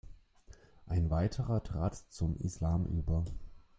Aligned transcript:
Ein 0.87 1.11
weiterer 1.11 1.61
trat 1.63 1.95
zum 1.95 2.35
Islam 2.39 2.87
über. 2.87 3.23